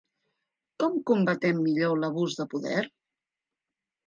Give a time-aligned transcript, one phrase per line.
[0.83, 2.83] Com combatem millor l’abús de poder?